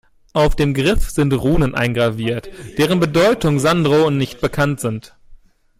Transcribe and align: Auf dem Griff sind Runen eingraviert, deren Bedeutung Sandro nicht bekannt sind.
Auf 0.33 0.55
dem 0.55 0.73
Griff 0.73 1.11
sind 1.11 1.31
Runen 1.31 1.75
eingraviert, 1.75 2.49
deren 2.79 2.99
Bedeutung 2.99 3.59
Sandro 3.59 4.09
nicht 4.09 4.41
bekannt 4.41 4.79
sind. 4.79 5.15